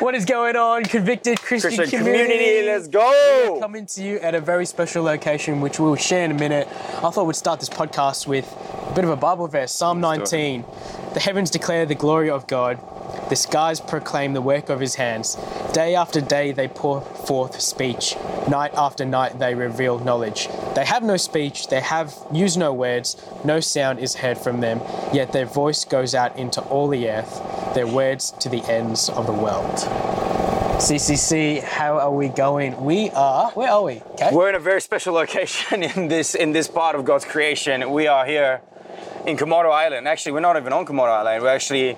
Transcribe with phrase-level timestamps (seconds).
[0.00, 2.32] What is going on, convicted Christian, Christian community?
[2.32, 3.52] community, let's go.
[3.52, 6.68] We're coming to you at a very special location, which we'll share in a minute.
[6.68, 8.50] I thought we'd start this podcast with
[8.88, 10.64] a bit of a Bible verse, Psalm Let's 19.
[11.12, 12.80] The heavens declare the glory of God.
[13.28, 15.36] The skies proclaim the work of his hands.
[15.74, 18.16] Day after day they pour forth speech.
[18.48, 20.48] Night after night they reveal knowledge.
[20.74, 24.80] They have no speech, they have use no words, no sound is heard from them,
[25.12, 27.40] yet their voice goes out into all the earth,
[27.74, 29.76] their words to the ends of the world.
[30.80, 32.82] CCC, how are we going?
[32.82, 34.00] We are, where are we?
[34.12, 34.30] Okay.
[34.32, 37.90] We're in a very special location in this in this part of God's creation.
[37.90, 38.62] We are here
[39.26, 40.08] in Komodo Island.
[40.08, 41.42] Actually, we're not even on Komodo Island.
[41.42, 41.96] We're actually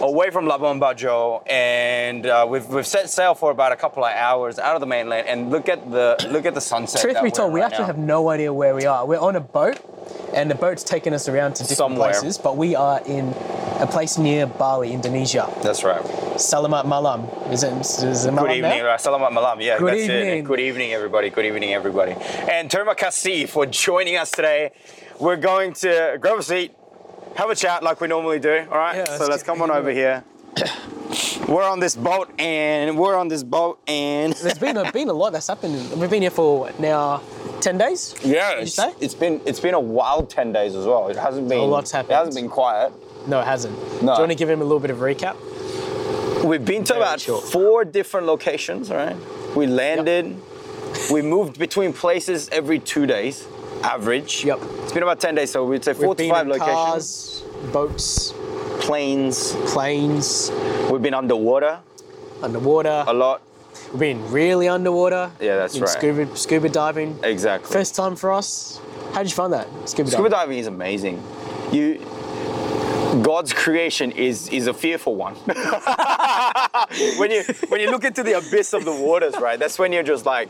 [0.00, 4.12] away from Labuan Bajo, and uh, we've, we've set sail for about a couple of
[4.12, 5.28] hours out of the mainland.
[5.28, 7.00] And look at the look at the sunset.
[7.00, 7.86] Truth be told, we right actually now.
[7.86, 9.06] have no idea where we are.
[9.06, 9.78] We're on a boat,
[10.34, 12.10] and the boat's taking us around to different Somewhere.
[12.10, 13.32] places, but we are in
[13.80, 15.48] a place near Bali, Indonesia.
[15.62, 16.02] That's right.
[16.36, 17.28] Salamat Malam.
[17.52, 17.72] Is it,
[18.04, 18.78] is it Malam Good evening.
[18.82, 18.88] now?
[18.90, 19.60] Uh, Salamat malam.
[19.60, 20.38] Yeah, Good that's evening.
[20.38, 20.44] it.
[20.44, 21.30] Good evening, everybody.
[21.30, 22.12] Good evening, everybody.
[22.50, 24.72] And terima kasih for joining us today.
[25.20, 26.72] We're going to grab a seat,
[27.36, 28.66] have a chat like we normally do.
[28.70, 28.96] All right.
[28.96, 30.24] Yeah, so let's let's come on over here.
[31.48, 35.12] We're on this boat, and we're on this boat, and There's been a, been a
[35.12, 35.78] lot that's happened.
[35.94, 37.22] We've been here for what, now
[37.60, 38.16] 10 days?
[38.24, 41.06] yeah, it's, it's been it's been a wild ten days as well.
[41.08, 42.12] It hasn't been a lot's happened.
[42.12, 42.92] It hasn't been quiet.
[43.26, 43.74] No, it hasn't.
[43.76, 43.98] No.
[43.98, 45.36] Do you want to give him a little bit of recap?
[46.44, 47.44] We've been to Very about short.
[47.44, 49.16] four different locations, right?
[49.56, 50.36] We landed,
[51.10, 53.46] we moved between places every two days,
[53.82, 54.44] average.
[54.44, 54.58] Yep.
[54.82, 56.74] It's been about 10 days, so we'd say four We've to been five in locations.
[56.74, 58.32] cars, boats,
[58.80, 59.54] Planes.
[59.72, 60.50] planes,
[60.90, 61.80] We've been underwater
[62.42, 63.04] underwater.
[63.08, 63.40] a lot.
[63.90, 65.30] We've been really underwater.
[65.40, 65.90] Yeah, that's Been right.
[65.90, 67.18] Scuba, scuba diving.
[67.24, 67.72] Exactly.
[67.72, 68.78] First time for us.
[69.12, 69.66] How did you find that?
[69.88, 70.30] Scuba, Scuba diving.
[70.30, 71.22] diving is amazing.
[71.72, 71.98] You
[73.26, 75.34] God's creation is is a fearful one.
[77.18, 79.58] when you when you look into the abyss of the waters, right?
[79.58, 80.48] That's when you're just like,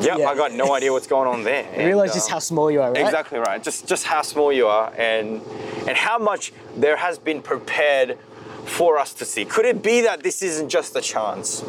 [0.00, 0.26] yep, Yeah.
[0.26, 1.62] I got no idea what's going on there.
[1.78, 3.04] You realize And, just um, how small you are, right?
[3.04, 3.62] Exactly right.
[3.62, 5.40] Just just how small you are and
[5.86, 8.18] and how much there has been prepared
[8.64, 9.44] for us to see.
[9.44, 11.60] Could it be that this isn't just a chance?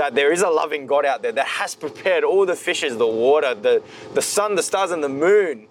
[0.00, 3.06] That there is a loving God out there that has prepared all the fishes, the
[3.06, 3.82] water, the,
[4.14, 5.66] the sun, the stars, and the moon,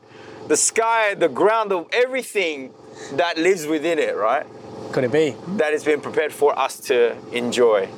[0.47, 2.73] the sky, the ground, the, everything
[3.13, 4.45] that lives within it, right?
[4.91, 5.35] Could it be?
[5.57, 7.89] That has been prepared for us to enjoy.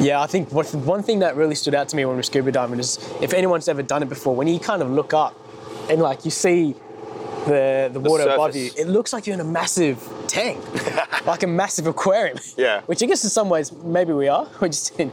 [0.00, 2.22] Yeah, I think what, one thing that really stood out to me when we were
[2.22, 5.38] scuba diving is if anyone's ever done it before, when you kind of look up
[5.90, 6.74] and like you see
[7.46, 9.98] the the water above you, it looks like you're in a massive
[10.30, 10.64] tank,
[11.26, 12.38] like a massive aquarium.
[12.56, 12.82] Yeah.
[12.82, 14.48] Which I guess in some ways maybe we are.
[14.60, 15.10] We're just in.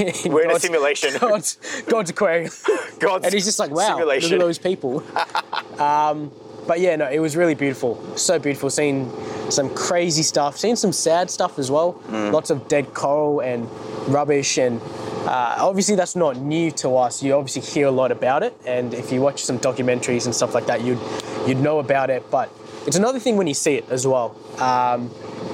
[0.00, 1.16] in We're in a simulation.
[1.18, 2.50] God's, God's aquarium.
[2.98, 4.30] God's and he's just like, wow, simulation.
[4.30, 5.02] look at those people.
[5.80, 6.32] um,
[6.66, 8.16] but yeah, no, it was really beautiful.
[8.16, 8.68] So beautiful.
[8.68, 9.10] Seeing
[9.50, 11.94] some crazy stuff, seeing some sad stuff as well.
[12.08, 12.32] Mm.
[12.32, 13.68] Lots of dead coral and
[14.08, 14.58] rubbish.
[14.58, 17.22] And uh, obviously, that's not new to us.
[17.22, 18.54] You obviously hear a lot about it.
[18.66, 21.00] And if you watch some documentaries and stuff like that, you'd,
[21.46, 22.30] you'd know about it.
[22.30, 22.52] But
[22.88, 24.34] it's another thing when you see it as well.
[24.58, 25.10] Um,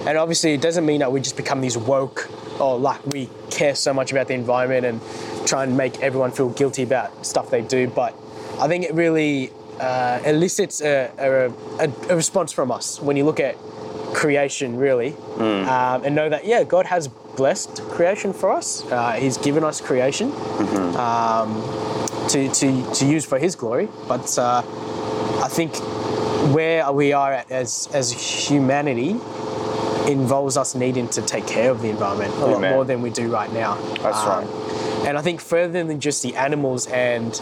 [0.06, 2.30] and obviously, it doesn't mean that we just become these woke
[2.60, 5.00] or like we care so much about the environment and
[5.44, 7.88] try and make everyone feel guilty about stuff they do.
[7.88, 8.14] But
[8.60, 9.50] I think it really
[9.80, 13.56] uh, elicits a, a, a, a response from us when you look at
[14.14, 15.16] creation, really,
[15.68, 18.84] um, and know that, yeah, God has blessed creation for us.
[18.92, 20.30] Uh, he's given us creation
[20.96, 21.60] um,
[22.28, 23.88] to, to, to use for His glory.
[24.06, 24.62] But uh,
[25.42, 25.74] I think
[26.52, 28.12] where we are at as, as
[28.48, 29.10] humanity
[30.10, 32.74] involves us needing to take care of the environment a lot Amen.
[32.74, 33.74] more than we do right now.
[34.02, 34.46] That's right.
[35.06, 37.32] And I think further than just the animals and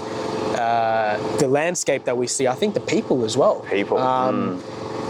[0.57, 3.61] uh, the landscape that we see, I think the people as well.
[3.71, 3.99] People.
[3.99, 4.63] Um,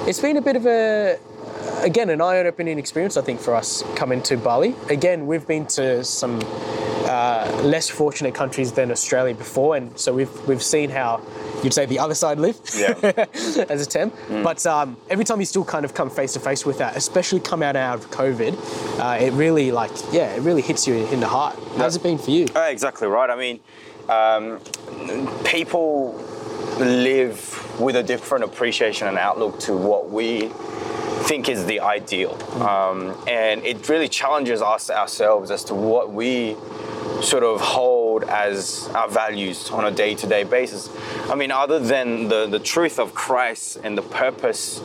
[0.06, 1.16] It's been a bit of a,
[1.82, 4.74] again, an eye-opening experience, I think, for us coming to Bali.
[4.88, 6.40] Again, we've been to some
[7.06, 11.20] uh, less fortunate countries than Australia before, and so we've we've seen how
[11.62, 12.94] you'd say the other side live, Yeah.
[13.68, 14.12] as a term.
[14.42, 17.40] But um, every time you still kind of come face to face with that, especially
[17.40, 18.54] come out of COVID,
[19.00, 21.56] uh, it really like yeah, it really hits you in the heart.
[21.76, 22.46] How's it been for you?
[22.54, 23.30] Uh, exactly right.
[23.30, 23.60] I mean,
[24.08, 24.58] um,
[25.44, 26.14] people
[26.78, 30.50] live with a different appreciation and outlook to what we
[31.28, 32.34] think is the ideal.
[32.62, 36.56] Um, and it really challenges us ourselves as to what we
[37.22, 40.88] sort of hold as our values on a day to day basis.
[41.30, 44.80] I mean, other than the, the truth of Christ and the purpose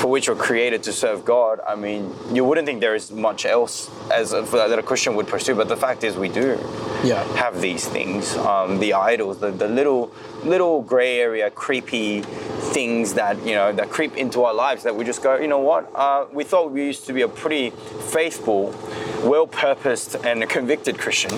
[0.00, 3.46] for which we're created to serve God, I mean, you wouldn't think there is much
[3.46, 6.58] else as a, that a Christian would pursue, but the fact is we do
[7.02, 7.24] Yeah.
[7.36, 10.10] have these things, um, the idols, the, the little
[10.44, 12.20] little gray area, creepy
[12.76, 15.60] things that you know that creep into our lives that we just go, you know
[15.70, 15.90] what?
[15.94, 18.74] Uh, we thought we used to be a pretty faithful,
[19.24, 21.30] well-purposed, and convicted Christian,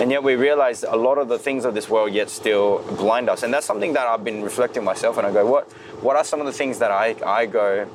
[0.00, 3.28] and yet we realize a lot of the things of this world yet still blind
[3.28, 5.70] us, and that's something that I've been reflecting myself, and I go, what?
[6.02, 7.88] What are some of the things that I I go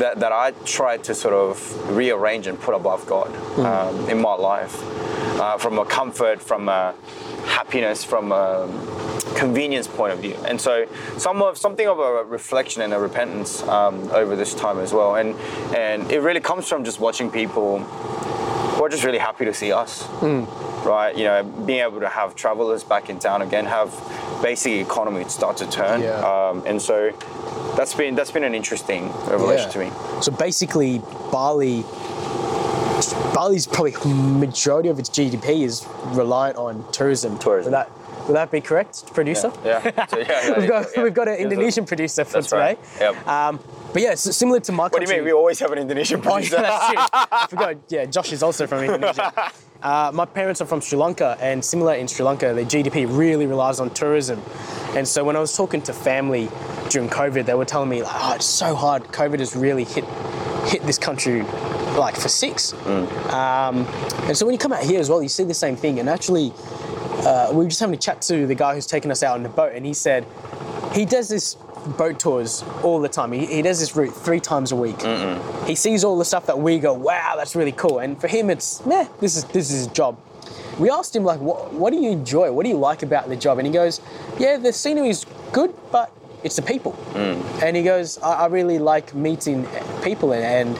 [0.00, 4.34] that, that I try to sort of rearrange and put above God um, in my
[4.34, 4.74] life,
[5.38, 6.94] uh, from a comfort, from a
[7.44, 8.66] happiness, from a
[9.36, 10.36] convenience point of view.
[10.46, 10.86] And so,
[11.18, 15.16] some of something of a reflection and a repentance um, over this time as well.
[15.16, 15.34] And
[15.74, 17.78] and it really comes from just watching people
[18.80, 20.08] who are just really happy to see us.
[20.22, 23.92] Right, you know, being able to have travelers back in town again, have
[24.42, 26.20] basic economy start to turn, Yeah.
[26.48, 27.12] um, and so
[27.76, 29.72] that's been that's been an interesting revelation Yeah.
[29.72, 29.92] to me.
[30.22, 31.84] So basically, Bali,
[33.34, 37.36] Bali's probably majority of its GDP is reliant on tourism.
[37.38, 37.72] Tourism.
[37.72, 37.90] That,
[38.30, 39.52] would that be correct, producer?
[39.64, 41.02] Yeah, So, yeah, yeah, we've got yeah.
[41.02, 42.60] we've got an Indonesian producer for That's today.
[42.60, 42.78] right.
[43.00, 43.26] Yep.
[43.26, 43.60] Um,
[43.92, 45.24] but yeah, so similar to my What do you mean?
[45.24, 46.56] We always have an Indonesian producer.
[46.60, 47.08] Oh, yeah, producer.
[47.12, 47.26] that's true.
[47.42, 47.76] I forgot.
[47.88, 49.32] Yeah, Josh is also from Indonesia.
[49.82, 53.46] Uh, my parents are from Sri Lanka, and similar in Sri Lanka, the GDP really
[53.46, 54.40] relies on tourism.
[54.94, 56.48] And so when I was talking to family
[56.90, 59.04] during COVID, they were telling me, like, "Oh, it's so hard.
[59.04, 60.04] COVID has really hit
[60.66, 61.42] hit this country
[61.96, 62.74] like for six."
[63.32, 63.86] Um,
[64.28, 65.98] and so when you come out here as well, you see the same thing.
[65.98, 66.52] And actually,
[67.26, 69.42] uh, we were just having a chat to the guy who's taking us out on
[69.42, 70.26] the boat, and he said
[70.92, 71.56] he does this
[71.96, 73.32] boat tours all the time.
[73.32, 75.00] He, he does this route three times a week.
[75.66, 78.00] He sees all the stuff that we go, wow, that's really cool.
[78.00, 79.06] And for him, it's meh.
[79.20, 80.18] This is this is his job.
[80.78, 82.52] We asked him like, what what do you enjoy?
[82.52, 83.58] What do you like about the job?
[83.58, 84.00] And he goes,
[84.38, 86.12] yeah, the scenery is good, but
[86.42, 86.96] it's the people.
[87.62, 89.66] And he goes, I, I really like meeting
[90.02, 90.76] people and, and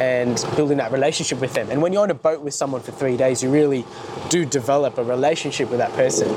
[0.00, 1.70] and building that relationship with them.
[1.70, 3.84] And when you're on a boat with someone for three days, you really
[4.30, 6.28] do develop a relationship with that person.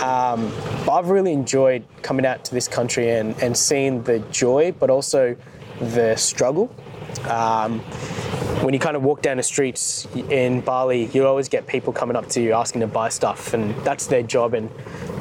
[0.00, 0.52] Um,
[0.86, 4.90] but I've really enjoyed coming out to this country and, and seeing the joy, but
[4.90, 5.36] also
[5.80, 6.72] the struggle.
[7.28, 7.80] Um,
[8.62, 12.14] when you kind of walk down the streets in Bali, you always get people coming
[12.14, 14.70] up to you asking to buy stuff, and that's their job, and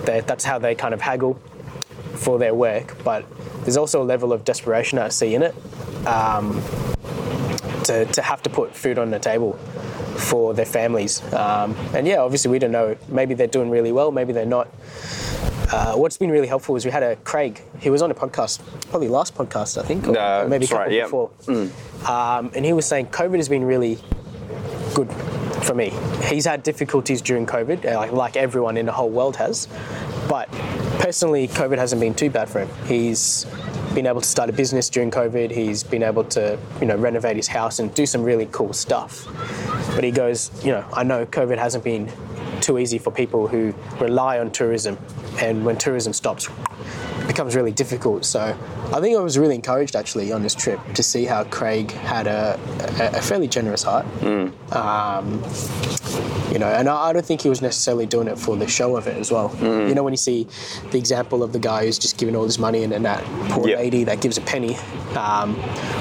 [0.06, 1.40] that's how they kind of haggle
[2.16, 3.04] for their work.
[3.04, 3.26] But
[3.62, 5.56] there's also a level of desperation I see in it
[6.06, 6.62] um,
[7.84, 9.54] to, to have to put food on the table
[10.18, 11.22] for their families.
[11.34, 12.96] Um, and yeah, obviously, we don't know.
[13.10, 14.68] Maybe they're doing really well, maybe they're not.
[15.72, 17.62] Uh, what's been really helpful is we had a Craig.
[17.80, 20.84] He was on a podcast, probably last podcast, I think, or No, maybe a couple
[20.84, 21.04] right, yeah.
[21.06, 21.32] before.
[22.08, 23.98] Um, and he was saying COVID has been really
[24.94, 25.12] good
[25.64, 25.92] for me.
[26.26, 29.68] He's had difficulties during COVID, uh, like, like everyone in the whole world has.
[30.30, 30.48] But
[31.00, 32.70] personally, COVID hasn't been too bad for him.
[32.86, 33.46] He's
[33.94, 35.52] been able to start a business during COVID.
[35.52, 39.28] He's been able to, you know, renovate his house and do some really cool stuff.
[39.96, 42.12] But he goes, you know, I know COVID hasn't been
[42.62, 44.98] too easy for people who rely on tourism,
[45.40, 46.50] and when tourism stops,
[47.28, 48.26] becomes really difficult.
[48.26, 48.40] So
[48.92, 52.28] I think I was really encouraged actually on this trip to see how Craig had
[52.28, 52.60] a,
[53.00, 54.06] a, a fairly generous heart.
[54.74, 55.44] Um,
[56.52, 58.96] you know, and I, I don't think he was necessarily doing it for the show
[58.96, 59.56] of it as well.
[59.62, 60.48] You know, when you see
[60.92, 63.68] the example of the guy who's just giving all this money and then that poor
[63.68, 63.78] Yeah.
[63.78, 64.76] lady that gives a penny,
[65.16, 65.56] um,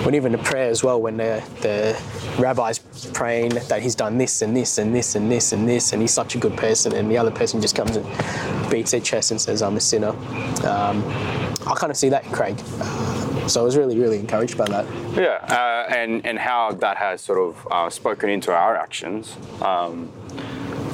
[0.05, 1.97] when even the prayer as well, when the, the
[2.39, 2.81] rabbi's
[3.15, 6.13] praying that he's done this and this and this and this and this, and he's
[6.13, 9.41] such a good person, and the other person just comes and beats their chest and
[9.41, 10.11] says, I'm a sinner.
[10.67, 11.03] Um,
[11.67, 12.59] I kind of see that in Craig.
[13.49, 14.87] So I was really, really encouraged by that.
[15.15, 20.11] Yeah, uh, and and how that has sort of uh, spoken into our actions, um,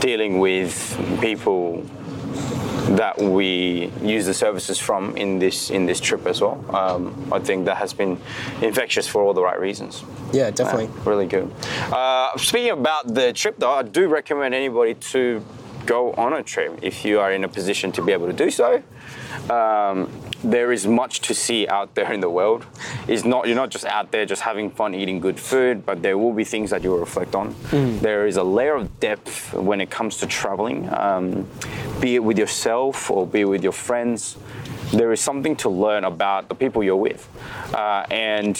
[0.01, 0.73] dealing with
[1.21, 1.85] people
[2.97, 6.65] that we use the services from in this in this trip as well.
[6.75, 8.19] Um, I think that has been
[8.63, 10.03] infectious for all the right reasons.
[10.33, 10.89] Yeah, definitely.
[11.05, 11.51] Really good.
[11.93, 15.45] Uh, speaking about the trip, though, I do recommend anybody to
[15.85, 18.51] go on a trip if you are in a position to be able to do
[18.51, 18.83] so.
[19.51, 20.11] Um,
[20.43, 22.65] there is much to see out there in the world.
[23.07, 26.17] It's not you're not just out there just having fun eating good food, but there
[26.17, 27.55] will be things that you will reflect on.
[28.01, 31.49] There is a layer of depth when it comes to traveling, um,
[32.01, 34.37] be it with yourself or be it with your friends.
[34.93, 37.29] There is something to learn about the people you're with,
[37.75, 38.57] uh, and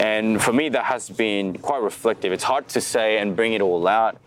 [0.00, 2.32] and for me, that has been quite reflective.
[2.32, 4.18] It's hard to say and bring it all out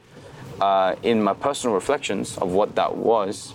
[0.60, 3.54] uh, in my personal reflections of what that was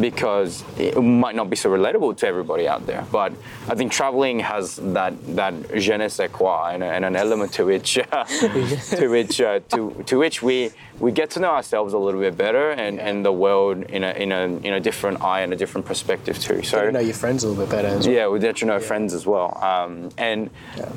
[0.00, 3.04] because it might not be so relatable to everybody out there.
[3.12, 3.32] But
[3.68, 7.64] I think traveling has that that je ne sais quoi and, and an element to
[7.66, 7.94] which
[8.90, 12.36] to which uh, to to which we we get to know ourselves a little bit
[12.36, 15.56] better and, and the world in a in a in a different eye and a
[15.56, 16.62] different perspective too.
[16.62, 18.16] So you know your friends a little bit better as well.
[18.16, 19.56] yeah, we get to know friends as well.
[19.62, 20.50] Um, and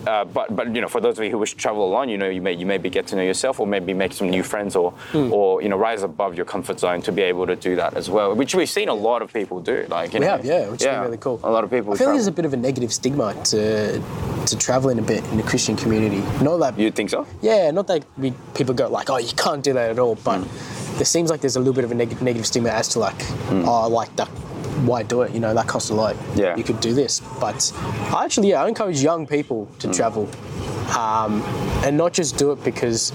[0.08, 2.18] uh, but but you know, for those of you who wish to travel alone, you
[2.18, 4.76] know, you may you maybe get to know yourself, or maybe make some new friends,
[4.76, 7.94] or or you know, rise above your comfort zone to be able to do that
[7.96, 9.86] as well, which we've seen a lot of people do.
[9.90, 11.40] Like you We know, have, yeah, which has been really cool.
[11.44, 11.94] A lot of people.
[11.94, 14.02] I feel like there's a bit of a negative stigma to
[14.50, 16.22] to traveling a bit in the Christian community.
[16.44, 17.26] Not that You think so?
[17.42, 20.40] Yeah, not that we, people go like, oh, you can't do that at all, but
[20.42, 20.98] Mm.
[20.98, 23.22] there seems like there's a little bit of a neg- negative stigma as to like,
[23.52, 24.28] oh, like that,
[24.90, 25.32] why do it?
[25.36, 26.16] You know, that costs a lot.
[26.36, 26.58] Yeah.
[26.58, 27.22] You could do this.
[27.40, 27.72] But
[28.14, 29.96] I actually, yeah, I encourage young people to Mm.
[29.96, 30.28] travel.
[30.98, 31.42] Um,
[31.86, 33.12] and not just do it because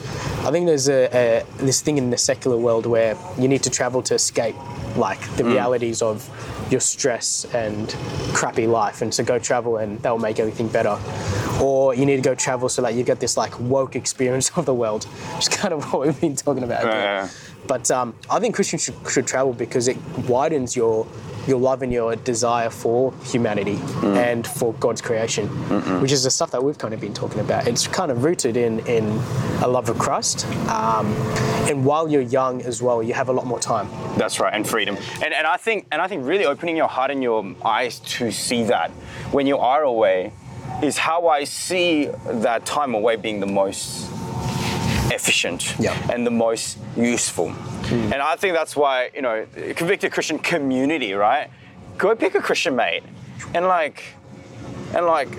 [0.47, 3.71] I think there's a, a this thing in the secular world where you need to
[3.71, 4.57] travel to escape
[4.99, 5.53] like the Mm.
[5.53, 6.29] realities of
[6.71, 7.95] your stress and
[8.35, 10.99] crappy life and so go travel and that will make everything better
[11.63, 14.67] or you need to go travel so that you get this like woke experience of
[14.67, 15.05] the world
[15.37, 17.29] which is kind of what we've been talking about Yeah, yeah.
[17.67, 19.97] but um, I think Christians should, should travel because it
[20.29, 21.07] widens your
[21.49, 24.17] your love and your desire for humanity Mm.
[24.17, 25.49] and for God's creation,
[26.03, 27.67] which is the stuff that we've kind of been talking about.
[27.67, 29.05] It's kind of rooted in in
[29.63, 31.07] a love of Christ, um,
[31.71, 33.89] and while you're young as well, you have a lot more time.
[34.17, 34.97] That's right, and freedom.
[35.25, 38.31] And and I think and I think really opening your heart and your eyes to
[38.31, 38.91] see that
[39.33, 40.33] when you are away
[40.83, 42.09] is how I see
[42.47, 44.07] that time away being the most
[45.11, 45.95] efficient Yeah.
[46.13, 47.53] and the most useful.
[47.91, 51.51] And I think that's why, you know, convicted Christian community, right?
[51.97, 53.03] Go pick a Christian mate
[53.55, 54.05] and like
[54.95, 55.31] and like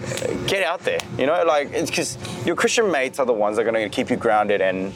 [0.48, 3.68] get out there, you know, like it's because your Christian mates are the ones that
[3.68, 4.94] are going to keep you grounded and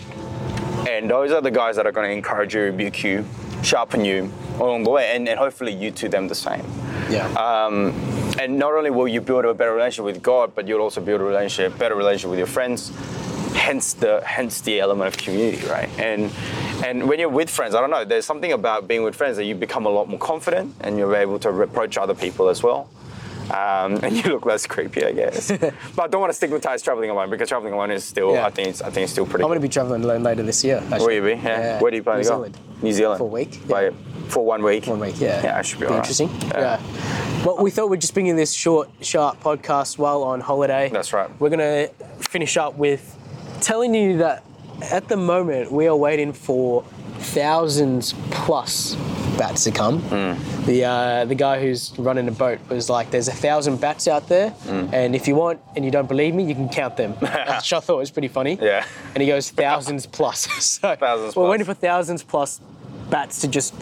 [0.87, 3.25] and those are the guys that are going to encourage you, rebuke you,
[3.63, 6.65] sharpen you along the way, and, and hopefully you to them the same.
[7.09, 7.27] Yeah.
[7.33, 7.93] Um,
[8.39, 11.21] and not only will you build a better relationship with God, but you'll also build
[11.21, 12.91] a relationship, better relationship with your friends.
[13.55, 15.89] Hence the hence the element of community, right?
[15.99, 16.31] And
[16.85, 18.05] and when you're with friends, I don't know.
[18.05, 21.15] There's something about being with friends that you become a lot more confident, and you're
[21.15, 22.89] able to approach other people as well.
[23.51, 25.51] Um, and you look less creepy, I guess.
[25.95, 28.45] but I don't want to stigmatize traveling alone because traveling alone is still, Yeah.
[28.45, 29.43] I think, it's, I think it's still pretty.
[29.43, 30.79] I'm going to be traveling alone later this year.
[30.79, 31.15] Where Actually.
[31.15, 31.29] you be?
[31.31, 31.43] Yeah.
[31.43, 31.79] Yeah.
[31.81, 32.35] Where do you plan New to go?
[32.35, 32.57] Zealand.
[32.81, 33.17] New Zealand.
[33.17, 33.91] For a week, By-
[34.29, 34.87] for one week.
[34.87, 35.43] One week, yeah.
[35.43, 36.29] Yeah, it should be Be interesting.
[36.29, 36.79] Yeah.
[36.81, 37.43] Yeah.
[37.45, 40.89] Well, we thought we'd just bring in this short, sharp podcast while on holiday.
[40.89, 41.29] That's right.
[41.41, 43.17] We're gonna finish up with
[43.59, 44.43] telling you that
[44.91, 46.83] at the moment we are waiting for
[47.37, 48.95] thousands plus
[49.37, 49.99] bats to come.
[49.99, 50.65] Hmm.
[50.65, 54.27] The uh, the guy who's running the boat was like, "There's a thousand bats out
[54.29, 54.93] there, Hmm.
[54.93, 57.79] and if you want and you don't believe me, you can count them." Which I
[57.79, 58.57] thought was pretty funny.
[58.61, 58.85] Yeah.
[59.13, 60.39] And he goes, thousands plus.
[60.63, 61.51] so Thousands we're plus.
[61.51, 62.61] waiting for thousands plus
[63.13, 63.75] bats to just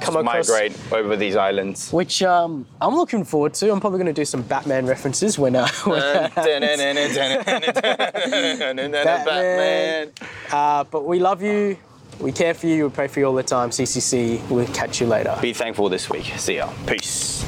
[0.00, 1.92] come across Migrate over these islands.
[1.92, 3.70] which um, I'm looking forward to.
[3.70, 6.00] I'm probably going to do some Batman references when, uh, when.
[9.14, 10.12] Batman.
[10.52, 11.76] uh, but we love you.
[12.18, 12.86] We care for you.
[12.86, 13.70] We pray for you all the time.
[13.70, 14.40] CCC.
[14.50, 15.38] We'll catch you later.
[15.40, 16.24] Be thankful this week.
[16.36, 16.68] See ya.
[16.84, 17.47] Peace.